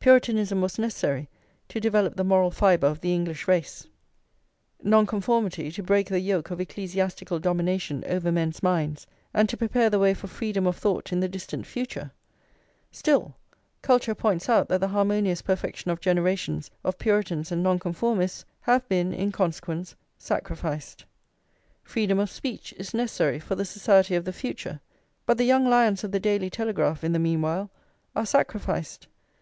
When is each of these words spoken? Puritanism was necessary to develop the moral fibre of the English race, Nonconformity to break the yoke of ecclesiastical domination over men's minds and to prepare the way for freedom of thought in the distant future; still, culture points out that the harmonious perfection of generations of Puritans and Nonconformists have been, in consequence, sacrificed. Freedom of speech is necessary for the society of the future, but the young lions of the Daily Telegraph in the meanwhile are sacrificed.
Puritanism 0.00 0.62
was 0.62 0.78
necessary 0.78 1.28
to 1.68 1.78
develop 1.78 2.16
the 2.16 2.24
moral 2.24 2.50
fibre 2.50 2.86
of 2.86 3.02
the 3.02 3.12
English 3.12 3.46
race, 3.46 3.86
Nonconformity 4.82 5.70
to 5.72 5.82
break 5.82 6.08
the 6.08 6.20
yoke 6.20 6.50
of 6.50 6.58
ecclesiastical 6.58 7.38
domination 7.38 8.02
over 8.06 8.32
men's 8.32 8.62
minds 8.62 9.06
and 9.34 9.46
to 9.50 9.58
prepare 9.58 9.90
the 9.90 9.98
way 9.98 10.14
for 10.14 10.26
freedom 10.26 10.66
of 10.66 10.74
thought 10.74 11.12
in 11.12 11.20
the 11.20 11.28
distant 11.28 11.66
future; 11.66 12.12
still, 12.90 13.36
culture 13.82 14.14
points 14.14 14.48
out 14.48 14.70
that 14.70 14.80
the 14.80 14.88
harmonious 14.88 15.42
perfection 15.42 15.90
of 15.90 16.00
generations 16.00 16.70
of 16.82 16.96
Puritans 16.96 17.52
and 17.52 17.62
Nonconformists 17.62 18.46
have 18.62 18.88
been, 18.88 19.12
in 19.12 19.32
consequence, 19.32 19.94
sacrificed. 20.16 21.04
Freedom 21.82 22.18
of 22.18 22.30
speech 22.30 22.72
is 22.78 22.94
necessary 22.94 23.38
for 23.38 23.54
the 23.54 23.66
society 23.66 24.14
of 24.14 24.24
the 24.24 24.32
future, 24.32 24.80
but 25.26 25.36
the 25.36 25.44
young 25.44 25.66
lions 25.68 26.02
of 26.02 26.10
the 26.10 26.20
Daily 26.20 26.48
Telegraph 26.48 27.04
in 27.04 27.12
the 27.12 27.18
meanwhile 27.18 27.70
are 28.16 28.24
sacrificed. 28.24 29.08